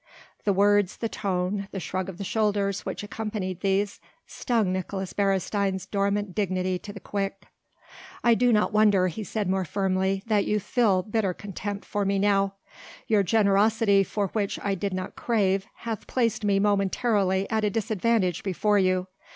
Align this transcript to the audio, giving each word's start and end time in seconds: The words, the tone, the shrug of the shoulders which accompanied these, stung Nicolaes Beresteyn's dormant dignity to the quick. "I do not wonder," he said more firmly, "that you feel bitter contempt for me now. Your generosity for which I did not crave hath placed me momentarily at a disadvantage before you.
The 0.45 0.51
words, 0.53 0.97
the 0.97 1.07
tone, 1.07 1.67
the 1.69 1.79
shrug 1.79 2.09
of 2.09 2.17
the 2.17 2.23
shoulders 2.23 2.87
which 2.87 3.03
accompanied 3.03 3.59
these, 3.61 4.01
stung 4.25 4.73
Nicolaes 4.73 5.13
Beresteyn's 5.13 5.85
dormant 5.85 6.33
dignity 6.33 6.79
to 6.79 6.91
the 6.91 6.99
quick. 6.99 7.45
"I 8.23 8.33
do 8.33 8.51
not 8.51 8.73
wonder," 8.73 9.09
he 9.09 9.23
said 9.23 9.47
more 9.47 9.63
firmly, 9.63 10.23
"that 10.25 10.45
you 10.45 10.59
feel 10.59 11.03
bitter 11.03 11.35
contempt 11.35 11.85
for 11.85 12.03
me 12.03 12.17
now. 12.17 12.55
Your 13.05 13.21
generosity 13.21 14.03
for 14.03 14.29
which 14.29 14.57
I 14.63 14.73
did 14.73 14.91
not 14.91 15.15
crave 15.15 15.67
hath 15.75 16.07
placed 16.07 16.43
me 16.43 16.57
momentarily 16.57 17.47
at 17.51 17.63
a 17.63 17.69
disadvantage 17.69 18.41
before 18.41 18.79
you. 18.79 19.05